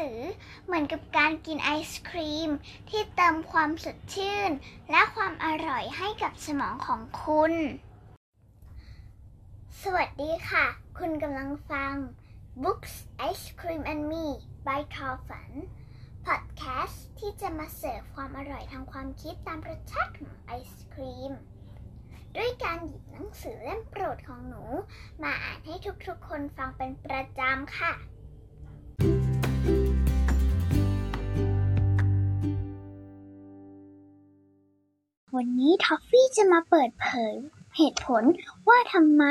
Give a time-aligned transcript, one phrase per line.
[0.00, 0.20] สือ
[0.64, 2.50] เหมือนกับการกินไอศครีม
[2.90, 4.50] ที่เติมความสดชื่น
[4.90, 7.52] และความอร่อยให้กับสมองของคุณ
[9.82, 10.66] สวัสดีค่ะ
[10.98, 11.94] คุณกำลังฟัง
[12.62, 12.94] Books
[13.30, 14.26] Ice Cream and Me
[14.66, 15.50] by ทอฝัน
[16.26, 21.32] พอดแคสต์ที่จะมาเสิร์ฟความอร่อยทางความคิดตามรสชาติของไอศครีม
[22.36, 24.62] ด้วยการหยิบหนังสือเล่มโปรดของหนู
[25.22, 25.74] มาอ่านให้
[26.06, 27.92] ทุกๆคนฟังเป็นประจำค่ะ
[35.42, 37.34] วันนี้ท็อฟฟี่จะมาเปิดเผย
[37.76, 38.22] เหตุผล
[38.68, 39.24] ว่าทำไม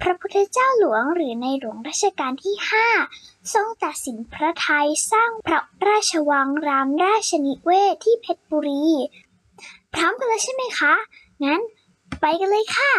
[0.00, 2.54] พระพุทธเจ้าหลวงหรือในหลวงรัชกาลที่
[3.02, 8.84] 5 ทรงตัดสินพระไทยสร้างพระราชวังรามราชนิเวศที่เพชรบุรี
[9.94, 10.94] พร้อมกันแล้วใช่ไหมคะ
[11.44, 11.60] งั้น
[12.20, 12.92] ไปกันเลยค่ะ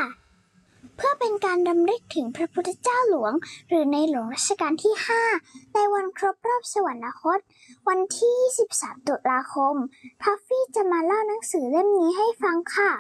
[0.98, 3.34] เพื่อเป็นการรำลึกถึงพระพุทธเจ้าหลวง
[3.70, 4.94] หรือในหลวงรัชกาลที่
[5.34, 7.40] 5 ในวันครบรอบสวรรคต
[7.88, 8.34] วันที่
[8.74, 9.76] 23 ตุลาคม
[10.22, 12.92] ทัฟฟี่จะมาเล่าหนังสือเล่มนี้ให้ฟังค่ะ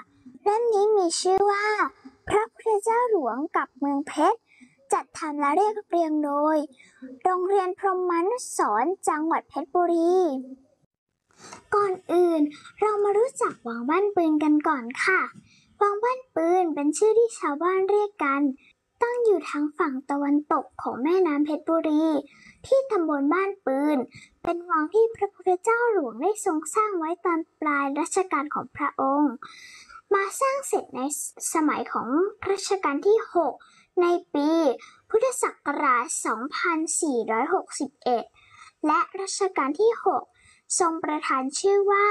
[0.44, 1.66] เล่มนี้มีชื่อว่า
[2.30, 4.40] พระพุทธเจ้าหลวงกับเมืองเพชร
[4.94, 6.58] จัดทำและเรียบเรียงโดย
[7.24, 10.16] โรงเรียนพรหมานุสรจังหวัดเพชรบุรี
[11.76, 12.42] ก่อนอื่น
[12.82, 15.22] เรามารู้จักวังบ้านปืนกันก่อนค่ะ
[15.82, 18.42] วังบ้านปืนเป็นชื่อที่ชาวบ้านเรียกกัน
[19.02, 22.06] ตั้งอยู่ทางฝั่งตะวันตกของแม่น้ำเพชรบุรี
[22.66, 23.98] ที่ตำบลบ้านปืน
[24.44, 29.34] เป็นวังที่พระพุทธเจ้าหลวงได้ทรงสร้างไว้ตอนปลายรัชกาลของพระองค์
[30.14, 31.02] มาสร้างเสร็จใน
[31.54, 32.08] สมัยของ
[32.52, 33.18] รัชกาลที่
[33.62, 34.50] 6 ในปี
[35.10, 36.06] พุทธศักราช
[37.48, 39.92] 2461 และรัชกาลที่
[40.36, 42.08] 6 ทรงประทานชื่อว่า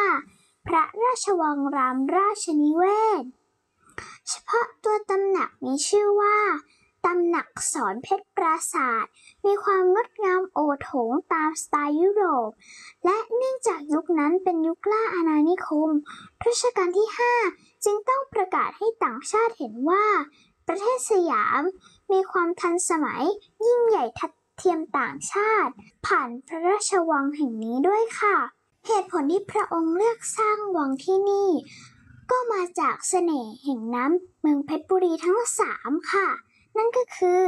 [0.66, 2.84] พระราชวังรามราชนิเว
[3.22, 3.24] ศ
[4.28, 6.36] เฉพาะตัวตำหนักมีชื่อว่า
[7.06, 9.12] ตำหนักสอนเพชรปราศาสตร์
[9.44, 12.50] มีความงดงามโอโถงตามสไตล์ยุโรป
[13.04, 15.90] และเนื่องจากยุคนั้นเป็นยุคล่าอาณานิคม
[16.44, 17.08] รัชกาลที่
[17.46, 20.04] 5 จึงต้องประกาศให้ต่างชาติเห็นว่า
[20.68, 21.60] ประเทศสยาม
[22.12, 23.22] มีความทันสมัย
[23.66, 25.72] ยิ่งใหญ่ทัดเทียมต่างชาติ
[26.06, 28.36] ผ่านพระราชวังแห่งนี้ด้วยค่ะ
[28.86, 31.50] เหตุผลที่พระองค์เลือกสร้างวังที่นี่
[32.30, 36.26] ก็มาจากเสน่ห์แห่งน้ำเมืองเพชรบุรีทั้งสามค่ะ
[36.76, 37.42] นั่นก็คือ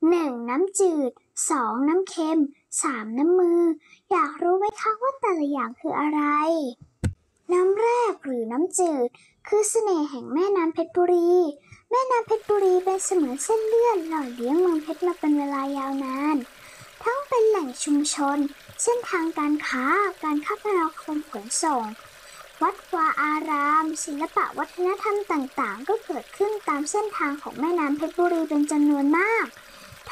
[0.00, 0.50] 1.
[0.50, 1.10] น้ำจืด
[1.48, 1.88] 2.
[1.88, 2.38] น้ำเค็ม
[2.78, 3.18] 3.
[3.18, 3.62] น้ำมือ
[4.10, 6.20] อยากรู้ไหมคะว่าแต่ละอย่างคืออะไร
[7.52, 9.08] น้ำแรกหรือน้ำจืด
[9.48, 11.30] คือเสน่ห์แห่งแม่น้ำเพชรบุรี
[11.90, 16.36] แม่น้ำเพชรบุรีเป็นเสมือนเส้นเลือดหล่อเลี้ยงเมืองเพชรมาเป็นเวลายาวนาน
[17.02, 18.38] ทั้งเป็นแหล่งชุมชน
[18.82, 19.84] เส้นทางการค้า
[20.24, 21.84] การคมนาคมขนส่ง
[22.64, 29.46] วัดวาอาราม ศิลปะวัฒนธรรมต่างๆ ก็เกิดขึ้นตามเส้นทางของแม่น้ำเพชรบุรีเป็นจำนวนมาก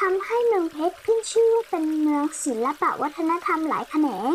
[0.00, 4.30] ทำให้เมืองเพชรขึ้นชื่อว่าเป็นเมืองศิลปะวัฒนธรรมหลายแขนง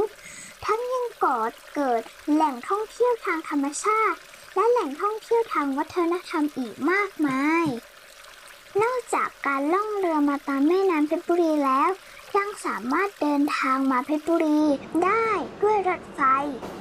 [0.66, 1.38] ทั้งยังก่อ
[1.76, 2.02] เกิด
[2.32, 4.18] แหล่งท่องเที่ยวทางธรรมชาติ
[4.56, 7.66] และแหล่งท่องเที่ยวทางวัฒนธรรมอีกมากมาย
[8.84, 11.90] นอกจากการล่องเรือมาตามแม่น้ำเพชรบุรีแล้ว
[12.36, 14.62] ยังสามารถเดินทางมาเพชรบุรี
[15.04, 15.28] ได้
[15.64, 16.22] ด้วยรถไฟ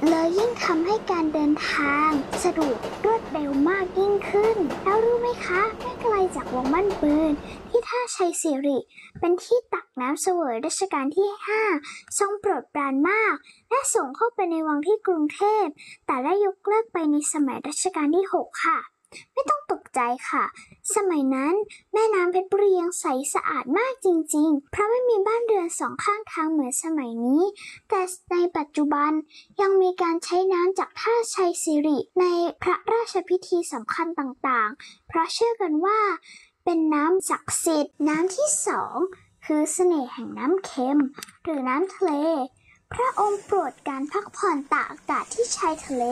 [0.09, 2.09] เลยยิ่งทำให้การเดินทาง
[2.43, 7.31] สะดวกรวดเร็วมากยิ่งขึ้น แล้วรู้ไหมคะ ไม่ไกลจากวงบ้านปืน
[7.69, 8.77] ที่ท่าชัยสิริ
[9.19, 11.29] เป็นที่ตักน้ำเสวยรัชกาลที่
[11.73, 13.35] 5 ทรงโปรดปรานมาก
[13.69, 15.65] และส่งเข้าไปในวังที่กรุงเทพ
[16.07, 18.79] แต่ได้ยกเลิกไปในสมัยรัชกาลที่ 6 ค่ะ
[19.33, 20.43] ไม่ต้องตกใจค่ะ
[20.95, 21.53] สมัยนั้น
[21.93, 27.43] แม่น้ำเพชรบุรียังใสสะอาดมากจริง ๆ เพราะไม่มีบ้านเรือนสองข้างทางเหมือนสมัยนี้
[27.89, 28.01] แต่
[28.31, 29.11] ในปัจจุบัน
[29.61, 32.25] ยังมีการใช้น้ำจากท่าชัยสิริใน
[32.61, 35.99] พระราชพิธีสำคัญต่างๆ เพราะเชื่อกันว่า
[36.63, 38.97] เป็นน้ำศักดิ์สิทธิ์น้ำที่สอง
[39.45, 40.97] คือเสน่ห์แห่งน้ำเค็ม
[41.43, 42.11] หรือน้ำทะเล
[42.93, 46.03] พระองค์โปรดการพักผ่อนตากอากาศที่ชายทะเล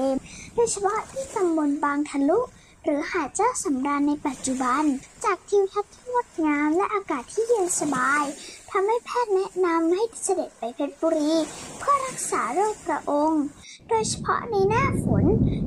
[0.53, 2.39] โดยเฉพาะที่ตำบลบางทะลุ
[2.85, 4.84] หรือหาดเจ้าสำราญในปัจจุบัน
[5.23, 8.24] จากทิวทัศน์ที่งดงามและอากาศที่เย็นสบาย
[8.71, 11.31] ทำให้แพทย์แนะนำให้เสด็จไปเพชรบุรี
[11.80, 13.44] เพื่อรักษาโรคกระองค์
[13.89, 15.25] โดยเฉพาะในหน้าฝน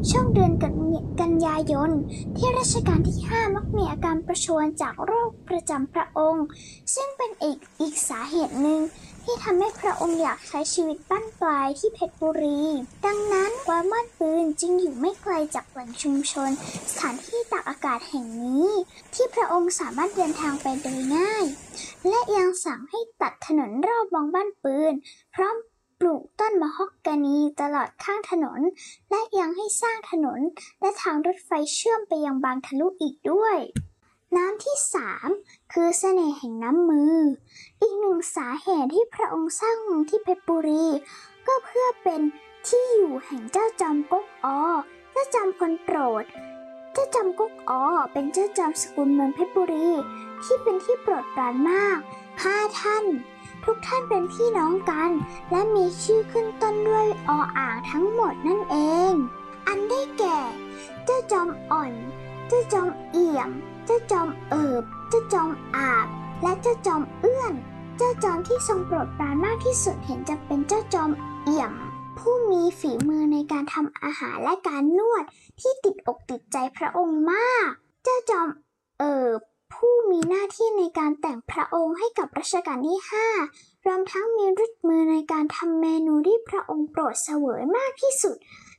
[0.08, 0.47] ช่วงเดือน
[1.46, 1.90] ยายน
[2.36, 6.46] ที่รัชกาลที่ 5 มักมีอาการประชวรจากโรคประจำพระองค์
[6.94, 8.80] ซึ่งเป็นอีกอีกสาเหตุหนึ่ง
[9.24, 12.60] ที่ทำให้พระองค์อยากใช้ชีวิตบ้านปลายที่เพชรบุรี
[13.06, 16.50] ดังนั้นวัดม่านปืนจึงอยู่ไม่ไกลจากแหล่งชุมชน
[16.90, 18.68] สถานที่ตากอากาศแห่งนี้
[19.14, 21.44] ที่พระองค์สามารถเดินทางไปโดยง่าย
[22.08, 24.92] และยังสั่งให้ตัดถนนรอบวังบ้านปืน
[25.34, 25.56] พร้อม
[26.00, 28.60] ปลูกต้นมะฮอกกานีตลอดข้างถนน
[29.10, 30.40] และยังให้สร้างถนน
[30.80, 33.58] และทางรถไฟเชื่อมไปยังบางทะลุอีกด้วย
[34.36, 35.28] น้ำที่สาม
[35.72, 37.16] คือเสน่ห์แห่งน้ำมือ
[37.80, 40.86] อีกหนึ่งสาเหตุที่พระองค์สร้างเมืองที่เพชรบุรี
[41.46, 42.20] ก็เพื่อเป็น
[42.66, 44.46] ที่อยู่แห่งเจ้าจอมก๊กอ
[45.12, 46.24] เจ้าจอมคนโปรด
[46.92, 47.72] เจ้าจอมก๊กอ
[48.12, 49.88] เป็นเจ้าจอมสกุลเมืองเพชรบุรี
[50.44, 51.98] ที่เป็นที่โปรดปรานมาก
[52.42, 53.04] ห้าท่าน
[53.64, 55.10] ทุกท่านเป็นพี่น้องกัน
[55.50, 58.76] และมีชื่อขึ้นต้นด้วยออ่างทั้งหมดนั่นเอ
[59.10, 59.12] ง
[59.68, 60.38] อันได้แก่
[61.04, 61.92] เจ้าจอมอ่อน
[62.48, 63.50] เจ้าจอมเอี่ยม
[63.86, 66.06] เจ้าจอมเอิบ เจ้าจอมอาบ
[66.42, 67.54] และเจ้าจอมเอื้อน
[67.96, 71.10] เจ้าจอมที่ทรงโปรดปรานมากที่สุดเห็นจะเป็นเจ้าจอม
[71.44, 71.72] เอี่ยม
[72.18, 75.24] ผู้มีฝีมือในการทำอาหารและการนวด
[75.60, 77.70] ที่ติดอกติดใจพระองค์มาก
[78.04, 78.48] เจ้าจอม
[78.98, 79.40] เอิบ
[79.74, 83.00] ผู้มีหน้าที่ในการแต่งพระองค์ให้กับรัชกาลที่
[83.42, 88.36] 5 รวมทั้งมีฤทธิ์มือในการทำเมนูที่พระองค์โปรดเสวยมากที่สุด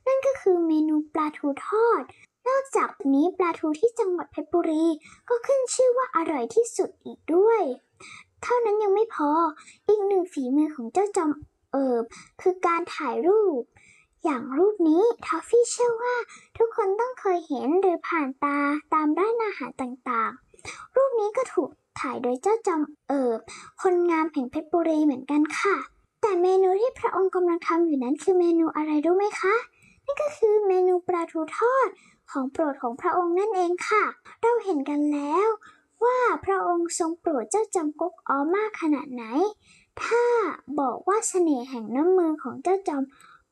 [0.07, 2.01] นั่นก็คือเมนูปลาทูทอด
[2.47, 4.86] นอกจากนี้ปลาทูที่จังหวัดเพชรบุรี
[5.30, 7.62] ก็ขึ้นชื่อว่าอร่อยที่สุดอีกด้วย
[8.44, 9.30] เท่านั้นยังไม่พอ
[9.88, 11.31] อีกหนึ่งฝีมือของเจ้าจอม
[11.71, 12.03] เอิบ
[12.41, 13.62] คือการถ่ายรูป
[14.24, 16.15] อย่างรูปนี้ทอฟฟี่เชื่อว่า
[16.57, 18.57] ทุกคนต้องเคยเห็นหรือผ่านตา
[18.94, 20.49] ตามร้านอาหารต่างๆ
[20.96, 21.70] รูปนี้ก็ถูก
[22.00, 23.40] ถ่ายโดยเจ้าจอมเอิบ
[23.82, 25.76] คนงามแห่งเพชรบุรีเหมือนกันค่ะ
[26.22, 29.56] แต่เมนูที่พระองค์กำลังทำอยู่นั้นคือเมนูอะไรรู้ไหมคะ
[30.06, 31.90] นั่นก็คือเมนูปลาทูทอด
[32.32, 34.04] ของโปรดของพระองค์นั่นเองค่ะ
[34.42, 35.48] เราเห็นกันแล้ว
[36.04, 39.24] ว่าพระองค์ทรงโปรดเจ้าจำก๊กอ้อมากขนาดไหน
[40.04, 40.24] ถ้า
[40.80, 43.04] บอกว่าเสน่ห์แห่งน้ำมือของเจ้าจอม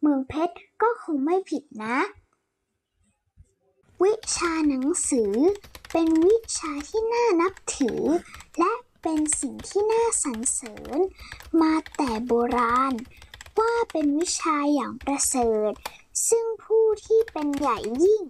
[0.01, 1.97] เมืองเพชรก็คงไม่ผิดนะ
[4.03, 5.33] วิชาหนังสือ
[5.91, 8.01] เป็นวิชาที่น่านับถือ
[8.59, 10.97] และเป็นสิ่งที่น่าสรรเสริญ
[11.61, 12.93] มาแต่โบราณ
[13.59, 15.71] ว่าเป็นวิชาอย่างประเสริฐ
[16.29, 18.23] ซึ่งผู้ที่เป็นใหญ่ยิ่ง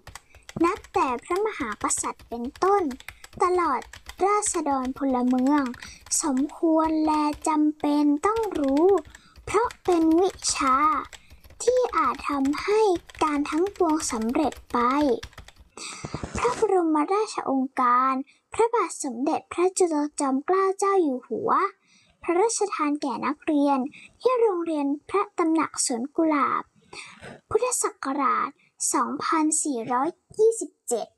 [0.64, 2.82] นับแต่พระมหากษัตริย์เป็นต้น
[3.42, 3.80] ตลอด
[4.26, 5.62] ราษฎรพลเมือง
[6.22, 8.86] สมควรและจำเป็นต้องรู้
[9.44, 10.76] เพราะเป็นวิชา
[11.62, 12.80] ที่อาจทำให้
[13.22, 14.78] การทั้งปวงสำเร็จไป
[16.58, 18.12] บรมราชองค์การ
[18.52, 21.50] พระบาทสมเด็จพระจุลจอมเกล้าเจ้าอยู่หัว
[22.22, 23.78] พระราชทานแก่นักเรียน
[24.20, 26.62] ที่โรงเรียนพระตำหนักสวนกุหลาบ
[27.50, 31.17] พุทธศักราช 2427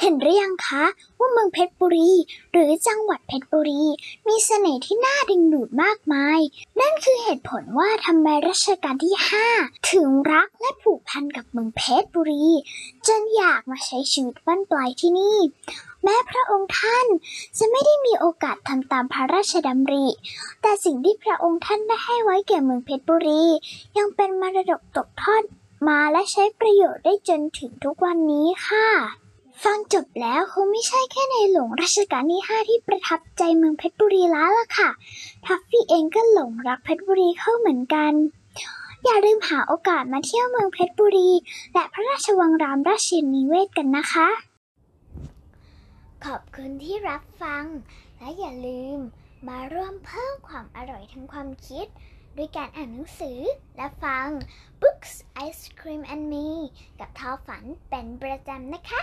[0.00, 0.84] เห็นหรือยังคะ
[1.18, 2.10] ว่าเมืองเพชรบุรี
[2.52, 3.82] หรือจังหวัดเพชรบุรี
[4.28, 6.40] มีเสน่ห์ที่น่าดึงดูดมากมาย
[6.80, 9.14] นั่นคือเหตุผลว่าทำไมรัชกาลที่
[9.52, 12.46] 5 ถึงรักและผูกพันกับเมืองเพชรบุรี
[13.06, 15.38] จนอยากมาใช้ชีวิตบ้านปลายที่นี่
[16.02, 17.06] แม้พระองค์ท่าน
[17.58, 20.06] จะไม่ได้มีโอกาสทำตามพระราชดำริ
[20.62, 23.42] แต่สิ่งที่พระองค์ท่านได้ให้ไว้แก่เมืองเพชรบุรี
[23.98, 25.42] ยังเป็นมรดกตกทอด
[25.88, 28.88] มาและใช้ประโยชน์ได้จนถึงทุกวันนี้ค่ะ
[29.64, 34.90] ฟังจบแล้วคงไม่ใช่แค่ในหลวงรัชกาลที่ 5 ที่ประทับใจเมืองเพชรบุรีแล้วล่ะค่ะ
[35.44, 38.12] ทัฟฟี่เองก็หลงรักเพชรบุรีเข้าเหมือนกัน
[39.04, 41.30] อย่าลืมหาโอกาสมาเที่ยวเมืองเพชรบุรี
[41.74, 44.28] และพระราชวังรามราชินิเวศกันนะคะ
[46.24, 47.64] ขอบคุณที่รับฟัง
[48.18, 48.98] และอย่าลืม
[49.48, 51.86] มาร่วมเพิ่มความอร่อยทางความคิด
[52.36, 53.38] ด้วยการอ่านหนังสือ
[53.76, 54.28] และฟัง
[54.80, 55.12] Books
[55.46, 56.46] Ice Cream and Me
[57.00, 59.02] กับทอฝันเป็นประจำนะคะ